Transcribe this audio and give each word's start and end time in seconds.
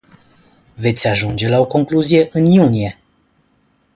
Veți 0.75 1.07
ajunge 1.07 1.47
la 1.49 1.59
o 1.59 1.65
concluzie 1.65 2.27
în 2.31 2.45
iunie? 2.45 2.99